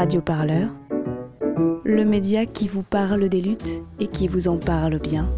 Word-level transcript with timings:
Radio 0.00 0.22
Parleur, 0.22 0.70
le 1.84 2.04
média 2.06 2.46
qui 2.46 2.68
vous 2.68 2.82
parle 2.82 3.28
des 3.28 3.42
luttes 3.42 3.82
et 3.98 4.06
qui 4.06 4.28
vous 4.28 4.48
en 4.48 4.56
parle 4.56 4.98
bien. 4.98 5.28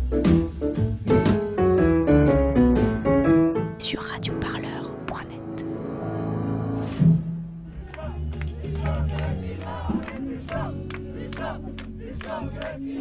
Sur 3.81 4.03
radioparleur.net. 4.03 5.65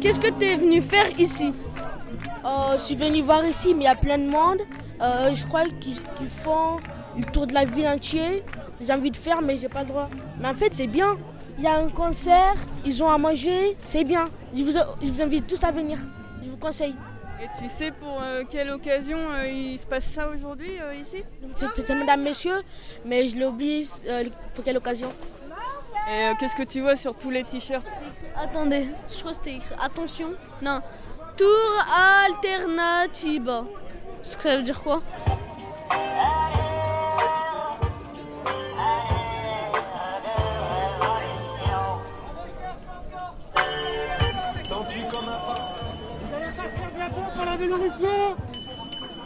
Qu'est-ce 0.00 0.18
que 0.18 0.36
tu 0.36 0.44
es 0.44 0.56
venu 0.56 0.82
faire 0.82 1.16
ici? 1.16 1.52
Euh, 2.44 2.72
je 2.72 2.82
suis 2.82 2.96
venu 2.96 3.22
voir 3.22 3.46
ici, 3.46 3.72
mais 3.72 3.82
il 3.82 3.86
y 3.86 3.86
a 3.86 3.94
plein 3.94 4.18
de 4.18 4.28
monde. 4.28 4.62
Euh, 5.00 5.32
je 5.32 5.46
crois 5.46 5.66
qu'ils 5.78 6.28
font 6.28 6.80
le 7.16 7.22
tour 7.26 7.46
de 7.46 7.54
la 7.54 7.64
ville 7.64 7.86
entière. 7.86 8.42
J'ai 8.80 8.92
envie 8.92 9.12
de 9.12 9.16
faire, 9.16 9.40
mais 9.40 9.56
j'ai 9.56 9.68
pas 9.68 9.82
le 9.82 9.88
droit. 9.90 10.10
Mais 10.40 10.48
en 10.48 10.54
fait, 10.54 10.74
c'est 10.74 10.88
bien. 10.88 11.16
Il 11.58 11.64
y 11.64 11.66
a 11.66 11.76
un 11.76 11.88
concert, 11.88 12.54
ils 12.84 13.02
ont 13.02 13.10
à 13.10 13.18
manger, 13.18 13.76
c'est 13.78 14.04
bien. 14.04 14.30
Je 14.54 14.64
vous, 14.64 14.72
je 14.72 15.06
vous 15.06 15.22
invite 15.22 15.46
tous 15.46 15.62
à 15.64 15.70
venir. 15.70 15.98
Je 16.42 16.48
vous 16.50 16.56
conseille. 16.56 16.94
Et 17.40 17.46
tu 17.60 17.68
sais 17.68 17.90
pour 17.90 18.20
euh, 18.22 18.42
quelle 18.48 18.70
occasion 18.70 19.18
euh, 19.18 19.46
il 19.48 19.78
se 19.78 19.84
passe 19.84 20.04
ça 20.04 20.28
aujourd'hui 20.28 20.70
euh, 20.80 20.94
ici? 20.94 21.24
C'est 21.56 21.94
madame, 21.94 22.22
messieurs, 22.22 22.62
mais 23.04 23.26
je 23.26 23.36
euh, 24.06 24.24
pour 24.54 24.62
quelle 24.64 24.76
occasion? 24.76 25.08
Et 26.08 26.24
euh, 26.24 26.32
qu'est-ce 26.38 26.56
que 26.56 26.62
tu 26.62 26.80
vois 26.80 26.96
sur 26.96 27.14
tous 27.16 27.30
les 27.30 27.44
t-shirts? 27.44 27.86
Attendez, 28.36 28.86
je 29.10 29.18
crois 29.18 29.30
que 29.32 29.36
c'était 29.36 29.54
écrit. 29.54 29.74
Attention. 29.80 30.30
Non. 30.60 30.80
Tour 31.36 31.86
que 34.36 34.42
ça 34.42 34.56
veut 34.56 34.62
dire 34.62 34.80
quoi? 34.80 35.02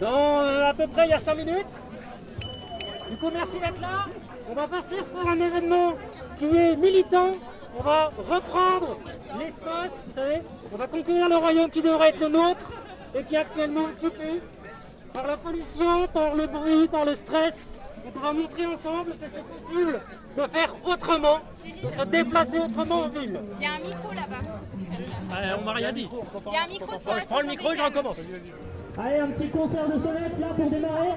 Dans 0.00 0.42
euh, 0.42 0.70
à 0.70 0.74
peu 0.74 0.86
près 0.86 1.06
il 1.06 1.10
y 1.10 1.14
a 1.14 1.18
5 1.18 1.34
minutes. 1.34 1.66
Du 3.10 3.16
coup, 3.18 3.30
merci 3.32 3.58
d'être 3.58 3.80
là. 3.80 4.06
On 4.50 4.54
va 4.54 4.66
partir 4.68 5.04
pour 5.06 5.28
un 5.28 5.40
événement 5.40 5.94
qui 6.38 6.44
est 6.44 6.76
militant. 6.76 7.32
On 7.78 7.82
va 7.82 8.10
reprendre 8.16 8.98
l'espace, 9.38 9.92
vous 10.06 10.14
savez. 10.14 10.42
On 10.72 10.76
va 10.76 10.86
conquérir 10.86 11.28
le 11.28 11.36
royaume 11.36 11.70
qui 11.70 11.82
devrait 11.82 12.08
être 12.10 12.20
le 12.20 12.28
nôtre 12.28 12.72
et 13.14 13.22
qui 13.24 13.34
est 13.34 13.38
actuellement 13.38 13.84
occupé 13.84 14.40
par 15.12 15.26
la 15.26 15.36
pollution, 15.36 16.06
par 16.12 16.34
le 16.34 16.46
bruit, 16.46 16.88
par 16.88 17.04
le 17.04 17.14
stress. 17.14 17.72
Donc 18.04 18.14
on 18.16 18.20
va 18.20 18.32
montrer 18.32 18.66
ensemble 18.66 19.12
que 19.12 19.26
c'est 19.26 19.42
possible 19.44 20.00
de 20.36 20.42
faire 20.42 20.74
autrement, 20.84 21.38
de 21.64 21.90
se 21.90 22.08
déplacer 22.08 22.58
autrement 22.58 22.96
en 22.96 23.08
ville. 23.08 23.40
Il 23.58 23.62
y 23.62 23.66
a 23.66 23.72
un 23.72 23.78
micro 23.78 24.12
là-bas. 24.12 24.42
Euh, 25.32 25.56
on 25.60 25.64
m'a 25.64 25.72
rien 25.72 25.92
dit. 25.92 26.08
Il 26.46 26.52
y 26.52 26.56
a 26.56 26.64
un 26.64 26.68
micro 26.68 26.98
sur 26.98 27.14
la 27.14 27.18
je 27.18 27.24
prends 27.24 27.40
le 27.40 27.48
micro 27.48 27.72
et 27.72 27.76
je 27.76 27.82
recommence. 27.82 28.20
Allez, 28.98 29.18
un 29.20 29.28
petit 29.28 29.48
concert 29.50 29.88
de 29.88 29.98
sonnette 29.98 30.38
là 30.38 30.48
pour 30.56 30.70
démarrer. 30.70 31.12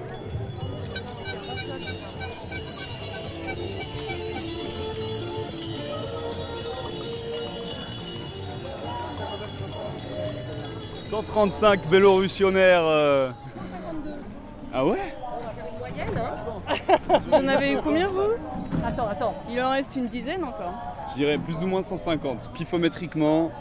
«135 11.02 11.86
vélorussionnaires. 11.88 12.83
euh. 12.86 13.31
Ah 14.73 14.86
ouais? 14.86 15.16
Vous 17.27 17.33
en 17.33 17.47
avez 17.47 17.73
eu 17.73 17.77
combien 17.83 18.08
vous? 18.08 18.33
Attends, 18.86 19.08
attends. 19.08 19.33
Il 19.49 19.59
en 19.61 19.71
reste 19.71 19.95
une 19.95 20.08
dizaine 20.08 20.43
encore. 20.43 20.73
Je 21.11 21.16
dirais 21.16 21.38
plus 21.39 21.55
ou 21.64 21.67
moins 21.67 21.81
150. 21.81 22.52
Pifométriquement. 22.53 23.52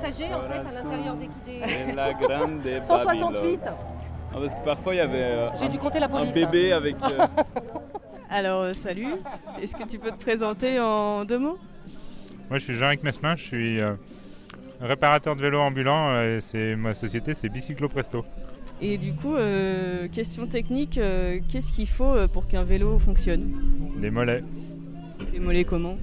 Passagers 0.00 0.34
en 0.34 0.42
fait 0.42 0.58
à 0.58 0.82
l'intérieur 0.82 1.16
des. 1.16 1.28
des- 1.46 1.90
Et 1.90 1.94
la 1.94 2.12
grande 2.14 2.60
168. 2.82 3.60
Ah, 4.34 4.38
parce 4.40 4.54
que 4.54 4.64
parfois 4.64 4.94
il 4.94 4.98
y 4.98 5.00
avait 5.00 5.16
euh, 5.22 5.48
J'ai 5.58 5.64
un, 5.66 5.68
dû 5.70 5.78
compter 5.78 5.98
la 5.98 6.06
un 6.06 6.10
police. 6.10 6.34
bébé 6.34 6.72
avec. 6.72 6.96
euh, 7.04 7.26
Alors 8.30 8.62
euh, 8.62 8.72
salut, 8.74 9.14
est-ce 9.62 9.74
que 9.76 9.84
tu 9.84 9.98
peux 9.98 10.10
te 10.10 10.20
présenter 10.20 10.78
en 10.78 11.24
deux 11.24 11.38
mots? 11.38 11.58
Moi, 12.50 12.58
je 12.58 12.64
suis 12.64 12.74
Jean-Luc 12.74 13.02
Mesmin, 13.02 13.34
je 13.36 13.42
suis 13.44 13.80
euh, 13.80 13.94
réparateur 14.80 15.36
de 15.36 15.40
vélos 15.42 15.60
ambulants 15.60 16.10
euh, 16.10 16.36
et 16.36 16.40
c'est 16.40 16.76
ma 16.76 16.92
société, 16.92 17.32
c'est 17.34 17.48
Bicyclo 17.48 17.88
Presto. 17.88 18.26
Et 18.82 18.98
du 18.98 19.14
coup, 19.14 19.34
euh, 19.36 20.06
question 20.08 20.46
technique, 20.46 20.98
euh, 20.98 21.38
qu'est-ce 21.50 21.72
qu'il 21.72 21.88
faut 21.88 22.28
pour 22.28 22.46
qu'un 22.46 22.64
vélo 22.64 22.98
fonctionne? 22.98 23.54
Des 24.02 24.10
mollets, 24.10 24.44
Les 25.32 25.38
mollets 25.40 25.64
comment? 25.64 25.96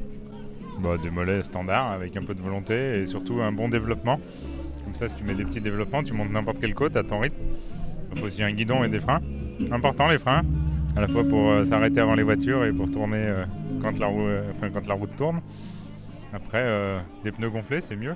Bah, 0.80 0.98
des 1.02 1.10
mollets 1.10 1.44
standards 1.44 1.92
avec 1.92 2.18
un 2.18 2.24
peu 2.24 2.34
de 2.34 2.42
volonté 2.42 3.00
et 3.00 3.06
surtout 3.06 3.42
un 3.42 3.52
bon 3.52 3.70
développement. 3.70 4.20
Comme 4.84 4.96
ça, 4.96 5.08
si 5.08 5.16
tu 5.16 5.24
mets 5.24 5.36
des 5.36 5.46
petits 5.46 5.62
développements, 5.62 6.04
tu 6.04 6.14
montes 6.14 6.32
n'importe 6.32 6.60
quelle 6.60 6.74
côte 6.74 6.96
à 6.98 7.04
ton 7.04 7.20
rythme. 7.20 7.38
Il 8.12 8.20
faut 8.20 8.26
aussi 8.26 8.44
un 8.44 8.52
guidon 8.52 8.84
et 8.84 8.90
des 8.90 9.00
freins. 9.00 9.22
Important 9.72 10.10
les 10.10 10.20
freins, 10.20 10.42
à 10.96 11.02
la 11.02 11.08
fois 11.08 11.24
pour 11.24 11.52
euh, 11.52 11.64
s'arrêter 11.64 12.00
avant 12.00 12.16
les 12.16 12.24
voitures 12.24 12.66
et 12.66 12.74
pour 12.74 12.90
tourner 12.90 13.18
euh, 13.18 13.46
quand, 13.82 13.98
la 14.00 14.08
roue- 14.08 14.28
euh, 14.28 14.52
enfin, 14.56 14.70
quand 14.72 14.86
la 14.88 14.94
route 14.96 15.16
tourne. 15.16 15.42
Après, 16.34 16.66
des 17.24 17.32
pneus 17.32 17.52
gonflés, 17.52 17.80
c'est 17.82 17.96
mieux. 17.96 18.16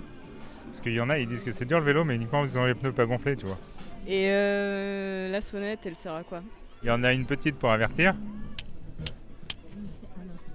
Parce 0.65 0.81
qu'il 0.81 0.93
y 0.93 0.99
en 0.99 1.09
a, 1.09 1.19
ils 1.19 1.27
disent 1.27 1.43
que 1.43 1.51
c'est 1.51 1.65
dur 1.65 1.79
le 1.79 1.85
vélo, 1.85 2.03
mais 2.03 2.15
uniquement 2.15 2.43
ils 2.43 2.57
ont 2.57 2.65
les 2.65 2.73
pneus 2.73 2.91
pas 2.91 3.05
gonflés, 3.05 3.35
tu 3.35 3.45
vois. 3.45 3.59
Et 4.07 4.27
euh, 4.29 5.29
la 5.29 5.39
sonnette, 5.39 5.79
elle 5.85 5.95
sert 5.95 6.13
à 6.13 6.23
quoi? 6.23 6.41
Il 6.83 6.87
y 6.87 6.91
en 6.91 7.03
a 7.03 7.13
une 7.13 7.25
petite 7.25 7.55
pour 7.57 7.71
avertir. 7.71 8.15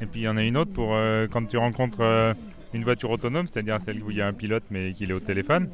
Et 0.03 0.07
puis 0.07 0.23
il 0.23 0.25
y 0.25 0.29
en 0.29 0.37
a 0.37 0.43
une 0.43 0.57
autre 0.57 0.73
pour 0.73 0.95
euh, 0.95 1.29
quand 1.31 1.47
tu 1.47 1.57
rencontres 1.57 2.01
euh, 2.01 2.35
une 2.75 2.83
voiture 2.83 3.11
autonome, 3.11 3.47
c'est-à-dire 3.47 3.81
celle 3.81 4.03
où 4.03 4.11
il 4.11 4.17
y 4.17 4.21
a 4.21 4.27
un 4.27 4.33
pilote 4.33 4.65
mais 4.71 4.93
qu'il 4.95 5.11
est 5.11 5.15
au 5.15 5.21
téléphone. 5.21 5.69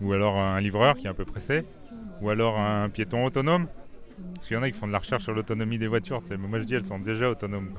Ou 0.00 0.12
alors 0.12 0.36
un 0.38 0.60
livreur 0.60 0.96
qui 0.96 1.06
est 1.06 1.10
un 1.10 1.14
peu 1.14 1.24
pressé. 1.24 1.64
Ou 2.20 2.30
alors 2.30 2.58
un 2.58 2.88
piéton 2.88 3.24
autonome. 3.24 3.68
Parce 4.34 4.48
qu'il 4.48 4.56
y 4.56 4.58
en 4.58 4.62
a 4.62 4.70
qui 4.70 4.76
font 4.76 4.88
de 4.88 4.92
la 4.92 4.98
recherche 4.98 5.22
sur 5.22 5.32
l'autonomie 5.32 5.78
des 5.78 5.86
voitures. 5.86 6.20
mais 6.30 6.36
moi 6.36 6.58
je 6.58 6.64
dis 6.64 6.74
elles 6.74 6.84
sont 6.84 6.98
déjà 6.98 7.30
autonomes. 7.30 7.70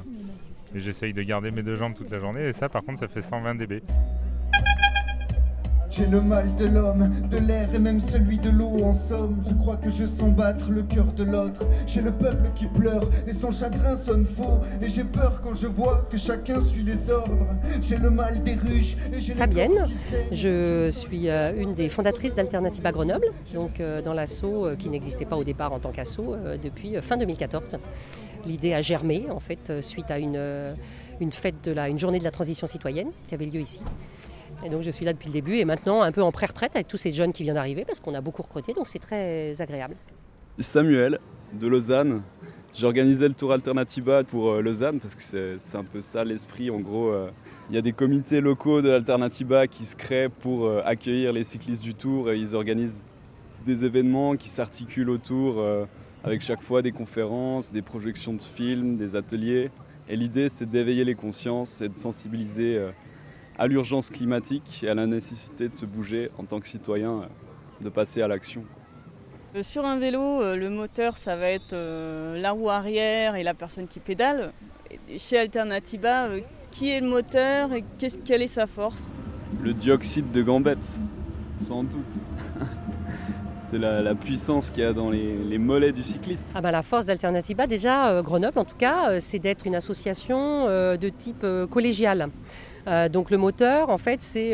Et 0.73 0.79
j'essaye 0.79 1.13
de 1.13 1.21
garder 1.23 1.51
mes 1.51 1.61
deux 1.61 1.75
jambes 1.75 1.93
toute 1.93 2.09
la 2.09 2.19
journée. 2.19 2.47
Et 2.47 2.53
ça 2.53 2.69
par 2.69 2.81
contre 2.83 2.99
ça 2.99 3.09
fait 3.09 3.21
120 3.21 3.55
dB. 3.55 3.81
J'ai 5.97 6.07
le 6.07 6.19
mal 6.19 6.53
de 6.57 6.65
l'homme, 6.65 7.09
de 7.31 7.37
l'air 7.37 7.73
et 7.73 7.79
même 7.79 8.01
celui 8.01 8.37
de 8.37 8.49
l'eau 8.49 8.83
en 8.83 8.93
somme. 8.93 9.41
Je 9.47 9.53
crois 9.53 9.77
que 9.77 9.89
je 9.89 10.05
sens 10.05 10.29
battre 10.29 10.69
le 10.69 10.83
cœur 10.83 11.05
de 11.13 11.23
l'autre. 11.23 11.65
J'ai 11.87 12.01
le 12.01 12.11
peuple 12.11 12.51
qui 12.53 12.65
pleure 12.65 13.09
et 13.25 13.31
son 13.31 13.49
chagrin 13.49 13.95
sonne 13.95 14.25
faux. 14.25 14.59
Et 14.81 14.89
j'ai 14.89 15.05
peur 15.05 15.39
quand 15.41 15.53
je 15.53 15.67
vois 15.67 16.05
que 16.11 16.17
chacun 16.17 16.59
suit 16.59 16.83
les 16.83 17.09
ordres. 17.09 17.47
J'ai 17.81 17.95
le 17.95 18.09
mal 18.09 18.43
des 18.43 18.55
ruches 18.55 18.97
et 19.13 19.21
j'ai 19.21 19.33
le 19.33 19.39
Fabienne. 19.39 19.87
Je 20.33 20.89
suis 20.91 21.29
euh, 21.29 21.53
une 21.55 21.73
des 21.73 21.87
fondatrices 21.87 22.35
d'Alternativa 22.35 22.91
Grenoble, 22.91 23.27
donc 23.53 23.79
euh, 23.79 24.01
dans 24.01 24.13
l'assaut 24.13 24.65
euh, 24.65 24.75
qui 24.75 24.89
n'existait 24.89 25.23
pas 25.23 25.37
au 25.37 25.45
départ 25.45 25.71
en 25.71 25.79
tant 25.79 25.91
qu'assaut 25.91 26.35
depuis 26.61 26.95
fin 27.01 27.15
2014. 27.15 27.77
L'idée 28.45 28.73
a 28.73 28.81
germé 28.81 29.27
en 29.31 29.39
fait 29.39 29.81
suite 29.81 30.11
à 30.11 30.19
une, 30.19 30.75
une 31.21 31.31
fête 31.31 31.63
de 31.63 31.71
la, 31.71 31.87
une 31.87 31.99
journée 31.99 32.19
de 32.19 32.25
la 32.25 32.31
transition 32.31 32.67
citoyenne 32.67 33.11
qui 33.29 33.33
avait 33.33 33.45
lieu 33.45 33.61
ici. 33.61 33.79
Et 34.63 34.69
donc 34.69 34.81
je 34.83 34.91
suis 34.91 35.05
là 35.05 35.13
depuis 35.13 35.27
le 35.27 35.33
début 35.33 35.55
et 35.55 35.65
maintenant 35.65 36.01
un 36.01 36.11
peu 36.11 36.21
en 36.21 36.31
pré-retraite 36.31 36.75
avec 36.75 36.87
tous 36.87 36.97
ces 36.97 37.13
jeunes 37.13 37.33
qui 37.33 37.43
viennent 37.43 37.55
d'arriver 37.55 37.85
parce 37.85 37.99
qu'on 37.99 38.13
a 38.13 38.21
beaucoup 38.21 38.41
recruté 38.41 38.73
donc 38.73 38.87
c'est 38.87 38.99
très 38.99 39.59
agréable. 39.61 39.95
Samuel 40.59 41.19
de 41.53 41.67
Lausanne. 41.67 42.21
J'organisais 42.77 43.29
le 43.29 43.33
Tour 43.33 43.53
Alternativa 43.53 44.25
pour 44.25 44.49
euh, 44.49 44.61
Lausanne 44.61 44.99
parce 44.99 45.15
que 45.15 45.21
c'est 45.57 45.77
un 45.77 45.83
peu 45.85 46.01
ça 46.01 46.25
l'esprit. 46.25 46.69
En 46.69 46.81
gros, 46.81 47.07
euh, 47.07 47.29
il 47.69 47.75
y 47.75 47.77
a 47.77 47.81
des 47.81 47.93
comités 47.93 48.41
locaux 48.41 48.81
de 48.81 48.89
l'Alternativa 48.89 49.65
qui 49.67 49.85
se 49.85 49.95
créent 49.95 50.27
pour 50.27 50.65
euh, 50.65 50.81
accueillir 50.83 51.31
les 51.31 51.45
cyclistes 51.45 51.81
du 51.81 51.93
Tour 51.93 52.31
et 52.31 52.37
ils 52.37 52.53
organisent 52.53 53.07
des 53.65 53.85
événements 53.85 54.35
qui 54.35 54.49
s'articulent 54.49 55.09
autour 55.09 55.59
avec 56.23 56.41
chaque 56.41 56.61
fois 56.61 56.83
des 56.83 56.91
conférences, 56.91 57.71
des 57.71 57.81
projections 57.81 58.35
de 58.35 58.43
films, 58.43 58.95
des 58.95 59.15
ateliers. 59.15 59.71
Et 60.07 60.15
l'idée, 60.15 60.49
c'est 60.49 60.69
d'éveiller 60.69 61.03
les 61.03 61.15
consciences 61.15 61.81
et 61.81 61.89
de 61.89 61.95
sensibiliser 61.95 62.79
à 63.57 63.67
l'urgence 63.67 64.09
climatique 64.09 64.81
et 64.83 64.89
à 64.89 64.95
la 64.95 65.05
nécessité 65.05 65.69
de 65.69 65.75
se 65.75 65.85
bouger 65.85 66.29
en 66.37 66.43
tant 66.43 66.59
que 66.59 66.67
citoyen, 66.67 67.21
euh, 67.21 67.25
de 67.81 67.89
passer 67.89 68.21
à 68.21 68.27
l'action. 68.27 68.63
Euh, 69.55 69.63
Sur 69.63 69.85
un 69.85 69.97
vélo, 69.97 70.41
euh, 70.41 70.55
le 70.55 70.69
moteur, 70.69 71.17
ça 71.17 71.35
va 71.35 71.49
être 71.49 71.75
la 71.75 72.51
roue 72.51 72.69
arrière 72.69 73.35
et 73.35 73.43
la 73.43 73.53
personne 73.53 73.87
qui 73.87 73.99
pédale. 73.99 74.51
Et 75.09 75.19
chez 75.19 75.37
Alternativa, 75.37 76.29
qui 76.71 76.89
est 76.89 76.99
le 76.99 77.07
moteur 77.07 77.73
et 77.73 77.83
quelle 78.23 78.41
est 78.41 78.47
sa 78.47 78.67
force? 78.67 79.09
Le 79.61 79.73
dioxyde 79.73 80.31
de 80.31 80.41
gambette, 80.41 80.97
sans 81.59 81.83
doute. 81.83 82.19
C'est 83.75 83.81
la, 83.81 84.15
puissance 84.15 84.69
qu'il 84.69 84.83
y 84.83 84.85
a 84.85 84.93
dans 84.93 85.09
les, 85.09 85.57
mollets 85.57 85.91
du 85.91 86.01
cycliste. 86.01 86.47
Ah 86.55 86.61
bah, 86.61 86.71
la 86.71 86.81
force 86.81 87.05
d'Alternativa, 87.05 87.67
déjà, 87.67 88.07
euh, 88.07 88.21
Grenoble 88.21 88.57
en 88.57 88.63
tout 88.63 88.77
cas, 88.77 89.09
euh, 89.09 89.17
c'est 89.19 89.37
d'être 89.37 89.67
une 89.67 89.75
association 89.75 90.37
euh, 90.39 90.95
de 90.95 91.09
type 91.09 91.45
collégial. 91.69 92.29
Donc 93.11 93.31
le 93.31 93.37
moteur, 93.37 93.89
en 93.89 93.97
fait, 93.97 94.21
c'est 94.21 94.53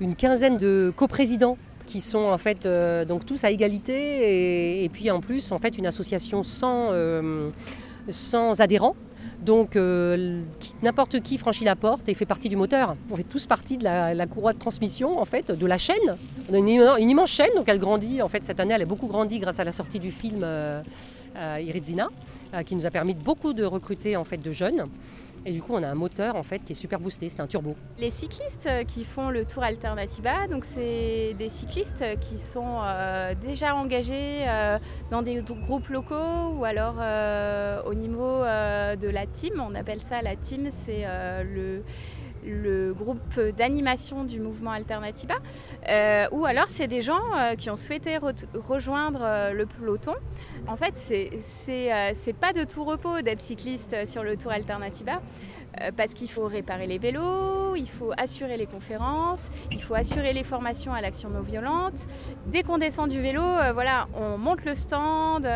une 0.00 0.16
quinzaine 0.16 0.58
de 0.58 0.92
coprésidents 0.94 1.56
qui 1.86 2.02
sont 2.02 2.24
en 2.24 2.36
fait 2.38 2.68
donc 3.06 3.24
tous 3.24 3.44
à 3.44 3.50
égalité 3.50 4.84
et, 4.84 4.88
puis 4.90 5.10
en 5.10 5.20
plus 5.20 5.52
en 5.52 5.58
fait 5.58 5.78
une 5.78 5.86
association 5.86 6.42
sans, 6.42 6.90
sans 8.10 8.60
adhérents 8.60 8.96
Donc 9.44 9.74
euh, 9.74 10.42
n'importe 10.82 11.20
qui 11.20 11.38
franchit 11.38 11.64
la 11.64 11.76
porte 11.76 12.08
et 12.08 12.14
fait 12.14 12.26
partie 12.26 12.48
du 12.48 12.56
moteur. 12.56 12.96
On 13.10 13.16
fait 13.16 13.24
tous 13.24 13.46
partie 13.46 13.78
de 13.78 13.84
la, 13.84 14.26
courroie 14.26 14.52
de 14.52 14.58
transmission 14.58 15.18
en 15.18 15.24
fait, 15.24 15.50
de 15.50 15.66
la 15.66 15.78
chaîne. 15.78 16.16
On 16.50 16.54
a 16.54 16.58
une, 16.58 17.10
immense 17.10 17.30
chaîne, 17.30 17.50
donc 17.56 17.68
elle 17.68 17.78
grandit. 17.78 18.20
En 18.20 18.28
fait, 18.28 18.44
cette 18.44 18.60
année, 18.60 18.74
elle 18.74 18.82
a 18.82 18.86
beaucoup 18.86 19.06
grandi 19.06 19.38
grâce 19.38 19.58
à 19.58 19.64
la 19.64 19.72
sortie 19.72 19.98
du 19.98 20.10
film 20.10 20.42
euh, 20.42 20.82
Iridzina, 21.36 22.08
qui 22.66 22.76
nous 22.76 22.84
a 22.84 22.90
permis 22.90 23.14
beaucoup 23.14 23.52
de 23.52 23.64
recruter 23.64 24.16
en 24.16 24.24
fait 24.24 24.38
de 24.38 24.52
jeunes. 24.52 24.86
Et 25.46 25.52
du 25.52 25.62
coup, 25.62 25.72
on 25.72 25.82
a 25.82 25.88
un 25.88 25.94
moteur 25.94 26.36
en 26.36 26.42
fait 26.42 26.58
qui 26.58 26.72
est 26.72 26.76
super 26.76 27.00
boosté, 27.00 27.28
c'est 27.30 27.40
un 27.40 27.46
turbo. 27.46 27.74
Les 27.98 28.10
cyclistes 28.10 28.66
euh, 28.66 28.84
qui 28.84 29.04
font 29.04 29.30
le 29.30 29.46
Tour 29.46 29.62
Alternatiba, 29.62 30.46
donc 30.48 30.66
c'est 30.66 31.34
des 31.38 31.48
cyclistes 31.48 32.04
qui 32.20 32.38
sont 32.38 32.80
euh, 32.82 33.34
déjà 33.34 33.74
engagés 33.74 34.44
euh, 34.46 34.78
dans 35.10 35.22
des 35.22 35.42
groupes 35.42 35.88
locaux 35.88 36.50
ou 36.58 36.64
alors 36.64 36.96
au 37.86 37.94
niveau 37.94 38.40
de 38.40 39.08
la 39.08 39.26
team. 39.26 39.64
On 39.66 39.74
appelle 39.74 40.00
ça 40.00 40.20
la 40.22 40.36
team, 40.36 40.68
c'est 40.70 41.04
le 41.44 41.82
le 42.44 42.92
groupe 42.92 43.40
d'animation 43.56 44.24
du 44.24 44.40
mouvement 44.40 44.72
Alternatiba, 44.72 45.34
euh, 45.88 46.26
ou 46.32 46.44
alors 46.44 46.68
c'est 46.68 46.88
des 46.88 47.02
gens 47.02 47.20
euh, 47.36 47.54
qui 47.54 47.70
ont 47.70 47.76
souhaité 47.76 48.18
rejoindre 48.54 49.20
euh, 49.22 49.52
le 49.52 49.66
peloton. 49.66 50.14
En 50.66 50.76
fait, 50.76 50.94
c'est 50.96 52.32
pas 52.40 52.52
de 52.52 52.64
tout 52.64 52.84
repos 52.84 53.22
d'être 53.22 53.40
cycliste 53.40 53.96
sur 54.08 54.22
le 54.22 54.36
Tour 54.36 54.52
Alternatiba. 54.52 55.20
Parce 55.96 56.14
qu'il 56.14 56.28
faut 56.28 56.46
réparer 56.46 56.88
les 56.88 56.98
vélos, 56.98 57.76
il 57.76 57.88
faut 57.88 58.10
assurer 58.18 58.56
les 58.56 58.66
conférences, 58.66 59.48
il 59.70 59.80
faut 59.80 59.94
assurer 59.94 60.32
les 60.32 60.42
formations 60.42 60.92
à 60.92 61.00
l'action 61.00 61.30
non 61.30 61.42
violente. 61.42 62.06
Dès 62.46 62.64
qu'on 62.64 62.76
descend 62.76 63.08
du 63.08 63.20
vélo, 63.20 63.42
voilà, 63.72 64.08
on 64.14 64.36
monte 64.36 64.64
le 64.64 64.74
stand, 64.74 65.48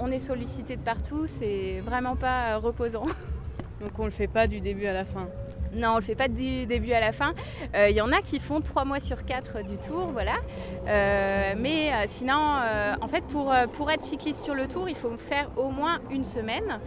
on 0.00 0.10
est 0.10 0.18
sollicité 0.18 0.76
de 0.76 0.80
partout, 0.80 1.26
c'est 1.26 1.80
vraiment 1.84 2.16
pas 2.16 2.56
reposant. 2.56 3.04
Donc 3.80 3.98
on 3.98 4.06
le 4.06 4.10
fait 4.10 4.28
pas 4.28 4.46
du 4.46 4.60
début 4.60 4.86
à 4.86 4.94
la 4.94 5.04
fin. 5.04 5.28
Non, 5.74 5.92
on 5.94 5.96
le 5.96 6.02
fait 6.02 6.14
pas 6.14 6.28
du 6.28 6.66
début 6.66 6.92
à 6.92 7.00
la 7.00 7.12
fin. 7.12 7.32
Il 7.74 7.78
euh, 7.78 7.90
y 7.90 8.00
en 8.00 8.10
a 8.12 8.20
qui 8.22 8.40
font 8.40 8.60
trois 8.60 8.84
mois 8.84 9.00
sur 9.00 9.24
quatre 9.24 9.62
du 9.62 9.78
tour, 9.78 10.08
voilà. 10.12 10.34
Euh, 10.88 11.54
mais 11.56 11.92
euh, 11.92 12.04
sinon, 12.06 12.58
en 13.00 13.08
fait, 13.08 13.24
pour, 13.24 13.52
pour 13.72 13.90
être 13.90 14.04
cycliste 14.04 14.42
sur 14.42 14.54
le 14.54 14.66
tour, 14.66 14.88
il 14.88 14.96
faut 14.96 15.16
faire 15.16 15.50
au 15.56 15.70
moins 15.70 16.00
une 16.10 16.24
semaine. 16.24 16.80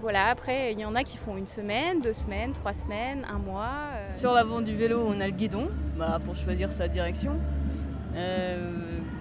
Voilà, 0.00 0.28
après, 0.28 0.72
il 0.72 0.80
y 0.80 0.84
en 0.86 0.94
a 0.94 1.02
qui 1.02 1.18
font 1.18 1.36
une 1.36 1.46
semaine, 1.46 2.00
deux 2.00 2.14
semaines, 2.14 2.52
trois 2.52 2.72
semaines, 2.72 3.26
un 3.30 3.38
mois. 3.38 3.90
Sur 4.16 4.32
l'avant 4.32 4.62
du 4.62 4.74
vélo, 4.74 5.04
on 5.06 5.20
a 5.20 5.26
le 5.26 5.32
guidon 5.32 5.68
bah, 5.98 6.18
pour 6.24 6.34
choisir 6.34 6.70
sa 6.70 6.88
direction. 6.88 7.38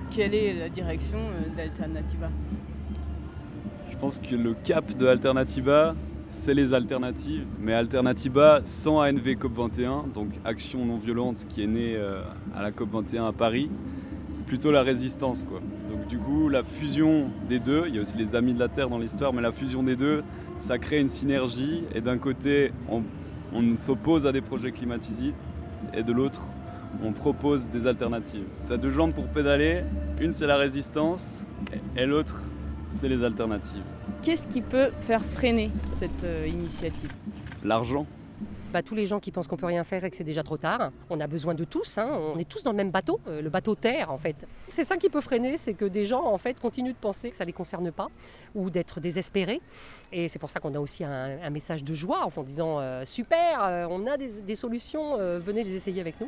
quelle 0.09 0.33
est 0.33 0.53
la 0.53 0.69
direction 0.69 1.19
d'Alternativa 1.57 2.29
Je 3.91 3.97
pense 3.97 4.19
que 4.19 4.35
le 4.35 4.53
cap 4.53 4.89
de 4.95 5.05
Alternativa, 5.05 5.95
c'est 6.29 6.53
les 6.53 6.73
alternatives. 6.73 7.45
Mais 7.59 7.73
Alternativa 7.73 8.61
sans 8.63 8.99
ANV 8.99 9.35
COP21, 9.35 10.11
donc 10.13 10.29
Action 10.45 10.85
non 10.85 10.97
violente 10.97 11.45
qui 11.49 11.63
est 11.63 11.67
née 11.67 11.95
euh, 11.95 12.21
à 12.55 12.61
la 12.61 12.71
COP21 12.71 13.27
à 13.27 13.31
Paris, 13.33 13.69
plutôt 14.45 14.71
la 14.71 14.83
résistance. 14.83 15.43
Quoi. 15.43 15.59
Donc 15.89 16.07
du 16.07 16.17
coup, 16.17 16.49
la 16.49 16.63
fusion 16.63 17.29
des 17.47 17.59
deux, 17.59 17.85
il 17.87 17.95
y 17.95 17.97
a 17.97 18.01
aussi 18.01 18.17
les 18.17 18.35
Amis 18.35 18.53
de 18.53 18.59
la 18.59 18.69
Terre 18.69 18.89
dans 18.89 18.99
l'histoire, 18.99 19.33
mais 19.33 19.41
la 19.41 19.51
fusion 19.51 19.83
des 19.83 19.95
deux, 19.95 20.23
ça 20.59 20.77
crée 20.77 20.99
une 20.99 21.09
synergie. 21.09 21.83
Et 21.93 22.01
d'un 22.01 22.17
côté, 22.17 22.71
on, 22.89 23.03
s'oppose 23.77 24.27
à 24.27 24.31
des 24.31 24.41
projets 24.41 24.71
climaticides, 24.71 25.33
et 25.93 26.03
de 26.03 26.13
l'autre, 26.13 26.41
on 27.03 27.13
propose 27.13 27.69
des 27.69 27.87
alternatives. 27.87 28.45
Tu 28.67 28.73
as 28.73 28.77
deux 28.77 28.91
jambes 28.91 29.13
pour 29.13 29.27
pédaler, 29.27 29.81
une 30.21 30.33
c'est 30.33 30.45
la 30.45 30.57
résistance, 30.57 31.43
et 31.97 32.05
l'autre 32.05 32.43
c'est 32.85 33.07
les 33.07 33.23
alternatives. 33.23 33.83
Qu'est-ce 34.21 34.47
qui 34.47 34.61
peut 34.61 34.91
faire 35.01 35.23
freiner 35.23 35.71
cette 35.87 36.25
euh, 36.25 36.45
initiative? 36.45 37.09
L'argent. 37.63 38.05
Bah, 38.73 38.83
tous 38.83 38.93
les 38.93 39.05
gens 39.05 39.21
qui 39.21 39.31
pensent 39.31 39.47
qu'on 39.47 39.55
peut 39.55 39.65
rien 39.65 39.85
faire 39.85 40.03
et 40.03 40.09
que 40.09 40.17
c'est 40.17 40.25
déjà 40.25 40.43
trop 40.43 40.57
tard. 40.57 40.91
On 41.09 41.21
a 41.21 41.27
besoin 41.27 41.55
de 41.55 41.63
tous. 41.63 41.97
Hein. 41.97 42.09
On 42.35 42.37
est 42.37 42.47
tous 42.47 42.63
dans 42.63 42.71
le 42.71 42.77
même 42.77 42.91
bateau, 42.91 43.21
euh, 43.27 43.41
le 43.41 43.49
bateau 43.49 43.75
Terre 43.75 44.11
en 44.11 44.17
fait. 44.17 44.45
C'est 44.67 44.83
ça 44.83 44.97
qui 44.97 45.09
peut 45.09 45.21
freiner, 45.21 45.55
c'est 45.55 45.73
que 45.73 45.85
des 45.85 46.05
gens 46.05 46.25
en 46.25 46.37
fait 46.37 46.59
continuent 46.59 46.91
de 46.91 46.97
penser 46.97 47.29
que 47.29 47.35
ça 47.37 47.45
les 47.45 47.53
concerne 47.53 47.91
pas 47.91 48.09
ou 48.55 48.69
d'être 48.69 48.99
désespérés. 48.99 49.61
Et 50.11 50.27
c'est 50.27 50.37
pour 50.39 50.49
ça 50.49 50.59
qu'on 50.59 50.75
a 50.75 50.79
aussi 50.79 51.05
un, 51.05 51.49
message 51.49 51.85
de 51.85 51.93
joie 51.93 52.27
en 52.35 52.43
disant 52.43 52.79
euh, 52.79 53.05
super, 53.05 53.87
on 53.89 54.05
a 54.05 54.17
des 54.17 54.55
solutions, 54.55 55.17
venez 55.39 55.63
les 55.63 55.75
essayer 55.75 56.01
avec 56.01 56.19
nous. 56.19 56.27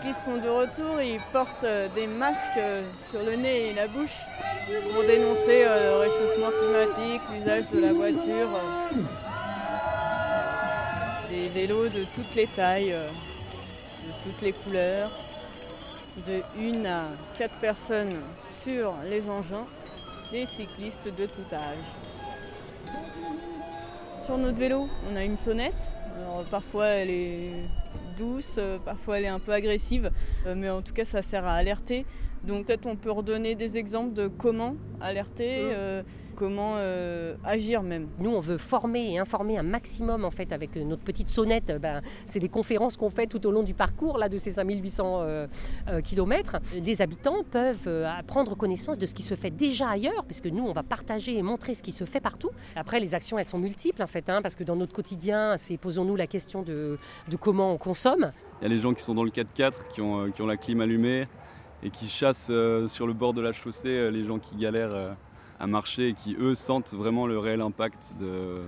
Cyclistes 0.00 0.24
sont 0.24 0.36
de 0.36 0.48
retour 0.48 1.00
et 1.00 1.14
ils 1.14 1.20
portent 1.32 1.64
euh, 1.64 1.88
des 1.94 2.06
masques 2.06 2.56
euh, 2.56 2.82
sur 3.10 3.22
le 3.22 3.36
nez 3.36 3.68
et 3.68 3.74
la 3.74 3.86
bouche 3.86 4.16
pour 4.94 5.02
dénoncer 5.02 5.64
euh, 5.64 5.90
le 5.90 5.96
réchauffement 5.98 6.48
climatique, 6.58 7.20
l'usage 7.32 7.70
de 7.70 7.80
la 7.80 7.92
voiture. 7.92 8.48
Des 11.28 11.48
vélos 11.48 11.88
de 11.88 12.04
toutes 12.14 12.34
les 12.34 12.46
tailles, 12.46 12.94
de 12.94 14.30
toutes 14.30 14.40
les 14.40 14.52
couleurs, 14.52 15.10
de 16.26 16.40
une 16.58 16.86
à 16.86 17.02
quatre 17.36 17.56
personnes 17.56 18.22
sur 18.62 18.94
les 19.08 19.28
engins, 19.28 19.66
des 20.32 20.46
cyclistes 20.46 21.08
de 21.14 21.26
tout 21.26 21.54
âge. 21.54 22.96
Sur 24.24 24.38
notre 24.38 24.56
vélo, 24.56 24.88
on 25.12 25.16
a 25.16 25.24
une 25.24 25.38
sonnette. 25.38 25.90
Alors, 26.16 26.44
parfois 26.44 26.86
elle 26.86 27.10
est 27.10 27.52
douce, 28.16 28.56
euh, 28.58 28.78
parfois 28.78 29.18
elle 29.18 29.24
est 29.24 29.28
un 29.28 29.38
peu 29.38 29.52
agressive, 29.52 30.10
euh, 30.46 30.54
mais 30.56 30.70
en 30.70 30.82
tout 30.82 30.92
cas 30.92 31.04
ça 31.04 31.22
sert 31.22 31.46
à 31.46 31.54
alerter. 31.54 32.06
Donc 32.44 32.66
peut-être 32.66 32.86
on 32.86 32.96
peut 32.96 33.10
redonner 33.10 33.54
des 33.54 33.76
exemples 33.76 34.14
de 34.14 34.28
comment 34.28 34.76
alerter, 35.00 35.64
mmh. 35.64 36.04
Euh, 36.42 37.34
comment 37.34 37.48
agir 37.48 37.82
même. 37.82 38.08
Nous 38.18 38.30
on 38.30 38.40
veut 38.40 38.58
former 38.58 39.12
et 39.12 39.18
informer 39.18 39.58
un 39.58 39.62
maximum 39.62 40.24
en 40.24 40.30
fait 40.30 40.52
avec 40.52 40.76
notre 40.76 41.02
petite 41.02 41.28
sonnette. 41.28 41.72
Ben, 41.80 42.02
c'est 42.26 42.40
les 42.40 42.48
conférences 42.48 42.96
qu'on 42.96 43.10
fait 43.10 43.26
tout 43.26 43.46
au 43.46 43.50
long 43.50 43.62
du 43.62 43.74
parcours 43.74 44.18
là 44.18 44.28
de 44.28 44.36
ces 44.36 44.52
5800 44.52 45.24
km. 46.04 46.58
Les 46.74 47.02
habitants 47.02 47.42
peuvent 47.50 47.88
prendre 48.26 48.56
connaissance 48.56 48.98
de 48.98 49.06
ce 49.06 49.14
qui 49.14 49.22
se 49.22 49.34
fait 49.34 49.50
déjà 49.50 49.88
ailleurs, 49.88 50.24
puisque 50.24 50.46
nous 50.46 50.64
on 50.64 50.72
va 50.72 50.82
partager 50.82 51.36
et 51.36 51.42
montrer 51.42 51.74
ce 51.74 51.82
qui 51.82 51.92
se 51.92 52.04
fait 52.04 52.20
partout. 52.20 52.50
Après 52.76 53.00
les 53.00 53.14
actions 53.14 53.38
elles 53.38 53.46
sont 53.46 53.58
multiples 53.58 54.02
en 54.02 54.06
fait, 54.06 54.28
hein, 54.28 54.42
parce 54.42 54.54
que 54.54 54.64
dans 54.64 54.76
notre 54.76 54.92
quotidien 54.92 55.56
c'est 55.56 55.76
posons-nous 55.76 56.16
la 56.16 56.26
question 56.26 56.62
de, 56.62 56.98
de 57.28 57.36
comment 57.36 57.72
on 57.72 57.78
consomme 57.78 58.32
il 58.60 58.64
y 58.64 58.66
a 58.66 58.68
les 58.68 58.78
gens 58.78 58.92
qui 58.92 59.02
sont 59.02 59.14
dans 59.14 59.24
le 59.24 59.30
4x4, 59.30 59.88
qui 59.88 60.02
ont, 60.02 60.20
euh, 60.20 60.30
qui 60.30 60.42
ont 60.42 60.46
la 60.46 60.58
clim 60.58 60.80
allumée 60.82 61.26
et 61.82 61.88
qui 61.88 62.08
chassent 62.08 62.48
euh, 62.50 62.88
sur 62.88 63.06
le 63.06 63.14
bord 63.14 63.32
de 63.32 63.40
la 63.40 63.52
chaussée 63.52 63.88
euh, 63.88 64.10
les 64.10 64.24
gens 64.24 64.38
qui 64.38 64.54
galèrent 64.56 65.16
à 65.60 65.66
marcher 65.66 66.08
et 66.08 66.14
qui, 66.14 66.34
eux, 66.40 66.54
sentent 66.54 66.94
vraiment 66.94 67.26
le 67.26 67.38
réel 67.38 67.60
impact 67.60 68.14
de, 68.18 68.62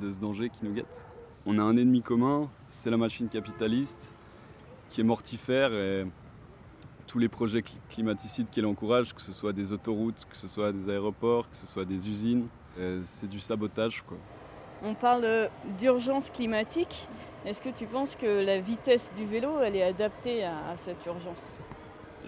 ce 0.00 0.18
danger 0.18 0.48
qui 0.48 0.64
nous 0.64 0.72
guette. 0.72 1.02
On 1.44 1.58
a 1.58 1.62
un 1.62 1.76
ennemi 1.76 2.02
commun, 2.02 2.48
c'est 2.68 2.90
la 2.90 2.96
machine 2.96 3.28
capitaliste 3.28 4.14
qui 4.88 5.02
est 5.02 5.04
mortifère 5.04 5.72
et 5.72 6.06
tous 7.06 7.18
les 7.18 7.28
projets 7.28 7.62
climaticides 7.88 8.50
qu'elle 8.50 8.66
encourage, 8.66 9.14
que 9.14 9.20
ce 9.20 9.32
soit 9.32 9.52
des 9.52 9.72
autoroutes, 9.72 10.26
que 10.28 10.36
ce 10.36 10.48
soit 10.48 10.72
des 10.72 10.88
aéroports, 10.88 11.48
que 11.48 11.56
ce 11.56 11.66
soit 11.66 11.84
des 11.84 12.08
usines, 12.08 12.46
c'est 13.02 13.28
du 13.28 13.38
sabotage. 13.38 14.02
Quoi. 14.02 14.16
On 14.82 14.94
parle 14.94 15.48
d'urgence 15.78 16.30
climatique. 16.30 17.08
Est-ce 17.44 17.60
que 17.60 17.68
tu 17.68 17.86
penses 17.86 18.16
que 18.16 18.44
la 18.44 18.58
vitesse 18.58 19.10
du 19.16 19.24
vélo, 19.24 19.60
elle 19.62 19.76
est 19.76 19.82
adaptée 19.82 20.44
à, 20.44 20.76
cette 20.76 21.04
urgence? 21.06 21.58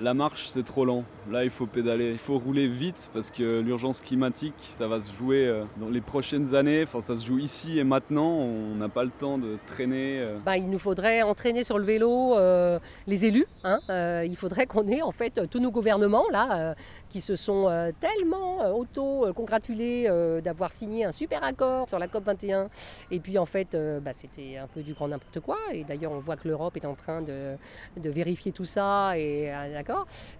La 0.00 0.14
marche, 0.14 0.48
c'est 0.48 0.62
trop 0.62 0.84
lent. 0.84 1.04
Là, 1.30 1.44
il 1.44 1.50
faut 1.50 1.66
pédaler. 1.66 2.12
Il 2.12 2.18
faut 2.18 2.38
rouler 2.38 2.68
vite 2.68 3.10
parce 3.12 3.30
que 3.30 3.60
l'urgence 3.60 4.00
climatique, 4.00 4.54
ça 4.60 4.86
va 4.86 5.00
se 5.00 5.12
jouer 5.12 5.46
euh, 5.46 5.64
dans 5.76 5.88
les 5.88 6.00
prochaines 6.00 6.54
années. 6.54 6.84
Enfin, 6.84 7.00
ça 7.00 7.16
se 7.16 7.26
joue 7.26 7.38
ici 7.38 7.78
et 7.78 7.84
maintenant. 7.84 8.30
On 8.30 8.74
n'a 8.76 8.88
pas 8.88 9.04
le 9.04 9.10
temps 9.10 9.38
de 9.38 9.58
traîner. 9.66 10.20
Euh. 10.20 10.38
Bah, 10.44 10.56
il 10.56 10.70
nous 10.70 10.78
faudrait 10.78 11.22
entraîner 11.22 11.64
sur 11.64 11.78
le 11.78 11.84
vélo 11.84 12.36
euh, 12.36 12.78
les 13.06 13.26
élus. 13.26 13.46
Hein. 13.64 13.80
il 14.24 14.36
faudrait 14.36 14.66
qu'on 14.66 14.86
ait 14.88 15.02
en 15.02 15.12
fait 15.12 15.40
tous 15.50 15.58
nos 15.58 15.70
gouvernements 15.70 16.24
là 16.30 16.74
qui 17.10 17.20
se 17.20 17.36
sont 17.36 17.68
tellement 18.00 18.74
auto-congratulés 18.74 20.08
d'avoir 20.42 20.72
signé 20.72 21.04
un 21.04 21.12
super 21.12 21.42
accord 21.44 21.88
sur 21.88 21.98
la 21.98 22.08
COP 22.08 22.24
21. 22.24 22.68
Et 23.10 23.20
puis 23.20 23.38
en 23.38 23.46
fait, 23.46 23.76
bah, 24.02 24.12
c'était 24.12 24.56
un 24.56 24.66
peu 24.66 24.82
du 24.82 24.94
grand 24.94 25.08
n'importe 25.08 25.40
quoi. 25.40 25.58
Et 25.72 25.84
d'ailleurs, 25.84 26.12
on 26.12 26.18
voit 26.18 26.36
que 26.36 26.46
l'Europe 26.48 26.76
est 26.76 26.86
en 26.86 26.94
train 26.94 27.22
de, 27.22 27.56
vérifier 27.96 28.52
tout 28.52 28.64
ça 28.64 29.18
et 29.18 29.50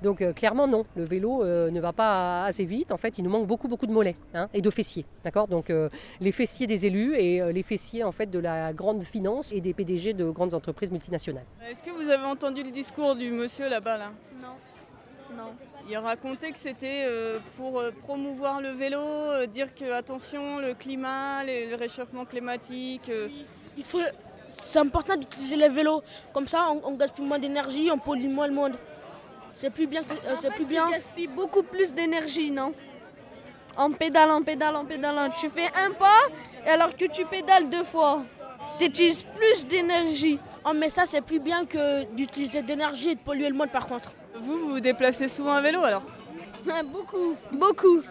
donc 0.03 0.23
euh, 0.23 0.33
clairement 0.33 0.67
non, 0.67 0.85
le 0.97 1.05
vélo 1.05 1.43
euh, 1.43 1.71
ne 1.71 1.81
va 1.81 1.93
pas 1.93 2.45
assez 2.45 2.65
vite. 2.65 2.93
En 2.93 2.97
fait, 2.97 3.19
il 3.19 3.25
nous 3.25 3.31
manque 3.31 3.47
beaucoup 3.47 3.69
beaucoup 3.69 3.87
de 3.87 3.93
mollets 3.93 4.17
hein, 4.35 4.49
et 4.55 4.61
de 4.61 4.71
fessiers, 4.71 5.05
d'accord 5.25 5.49
Donc 5.49 5.71
euh, 5.71 5.89
les 6.21 6.33
fessiers 6.33 6.67
des 6.67 6.87
élus 6.87 7.15
et 7.17 7.53
les 7.53 7.63
fessiers 7.63 8.05
en 8.05 8.13
fait 8.13 8.27
de 8.27 8.39
la 8.39 8.73
grande 8.73 9.03
finance 9.03 9.53
et 9.53 9.61
des 9.61 9.75
PDG 9.75 10.13
de 10.15 10.31
grandes 10.31 10.55
entreprises 10.55 10.91
multinationales. 10.91 11.45
Est-ce 11.69 11.83
que 11.83 11.91
vous 11.91 12.09
avez 12.11 12.27
entendu 12.27 12.63
le 12.63 12.71
discours 12.71 13.15
du 13.15 13.31
monsieur 13.31 13.69
là-bas 13.69 13.99
là? 13.99 14.11
Non. 14.43 15.37
Non. 15.37 15.53
Il 15.89 15.97
racontait 15.97 16.53
que 16.53 16.59
c'était 16.59 17.07
pour 17.57 17.83
promouvoir 18.03 18.61
le 18.61 18.71
vélo, 18.71 19.01
dire 19.51 19.75
que 19.75 19.91
attention, 19.93 20.59
le 20.59 20.75
climat, 20.75 21.45
le 21.45 21.75
réchauffement 21.77 22.27
climatique. 22.27 23.11
Il 23.77 23.85
faut, 23.85 24.01
c'est 24.49 24.79
important 24.79 25.17
d'utiliser 25.17 25.57
les 25.57 25.69
vélos. 25.69 26.03
Comme 26.33 26.47
ça, 26.47 26.71
on, 26.71 26.93
on 26.93 26.95
gaspille 26.95 27.25
moins 27.25 27.39
d'énergie, 27.39 27.91
on 27.91 27.99
pollue 27.99 28.29
moins 28.29 28.49
le 28.49 28.55
monde. 28.55 28.75
C'est 29.53 29.71
plus 29.71 29.87
bien. 29.87 30.03
Euh, 30.03 30.35
c'est 30.37 30.51
plus 30.51 30.65
bien. 30.65 30.91
gaspille 30.91 31.27
beaucoup 31.27 31.63
plus 31.63 31.95
d'énergie, 31.95 32.51
non? 32.51 32.73
En 33.77 33.91
pédale, 33.93 34.31
en 34.31 34.43
pédale, 34.43 34.77
en 34.77 34.85
pédalant. 34.85 35.29
Tu 35.41 35.49
fais 35.49 35.67
un 35.75 35.93
pas 35.93 36.21
alors 36.67 36.95
que 36.97 37.05
tu 37.07 37.25
pédales 37.25 37.69
deux 37.71 37.85
fois. 37.85 38.23
Tu 38.79 38.87
utilises 38.87 39.23
plus 39.23 39.67
d'énergie. 39.67 40.39
Oh, 40.65 40.73
mais 40.75 40.89
ça, 40.89 41.05
c'est 41.07 41.21
plus 41.23 41.39
bien 41.41 41.65
que 41.65 42.05
d'utiliser 42.15 42.63
d'énergie 42.63 43.11
et 43.11 43.15
de 43.15 43.21
polluer 43.21 43.49
le 43.49 43.55
monde 43.55 43.71
par 43.71 43.87
contre. 43.87 44.13
Vous, 44.35 44.59
vous 44.59 44.69
vous 44.71 44.81
déplacez 44.81 45.29
souvent 45.29 45.53
à 45.53 45.61
vélo 45.61 45.83
alors? 45.83 46.03
Beaucoup, 46.93 47.35
beaucoup. 47.53 48.03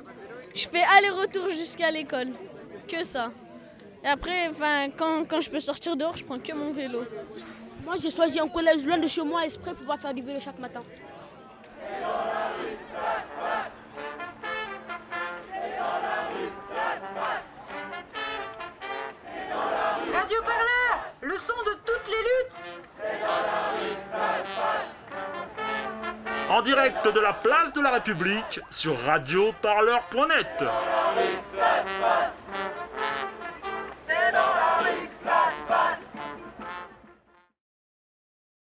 Je 0.55 0.67
fais 0.67 0.81
aller-retour 0.97 1.49
jusqu'à 1.49 1.91
l'école. 1.91 2.29
Que 2.87 3.03
ça. 3.03 3.29
Et 4.03 4.07
après, 4.07 4.47
enfin, 4.49 4.89
quand, 4.97 5.25
quand 5.27 5.41
je 5.41 5.49
peux 5.51 5.59
sortir 5.59 5.95
dehors, 5.95 6.15
je 6.17 6.23
prends 6.23 6.39
que 6.39 6.53
mon 6.53 6.71
vélo. 6.71 7.03
Moi, 7.85 7.95
j'ai 8.01 8.09
choisi 8.09 8.39
un 8.39 8.47
collège 8.47 8.85
loin 8.85 8.97
de 8.97 9.07
chez 9.07 9.21
moi 9.21 9.43
exprès 9.45 9.71
pour 9.71 9.79
pouvoir 9.81 9.99
faire 9.99 10.13
du 10.13 10.21
vélo 10.21 10.39
chaque 10.39 10.57
matin. 10.59 10.81
En 26.57 26.63
direct 26.63 27.07
de 27.13 27.19
la 27.19 27.33
place 27.33 27.71
de 27.73 27.81
la 27.81 27.91
République 27.91 28.59
sur 28.71 28.99
radioparleur.net. 29.05 30.63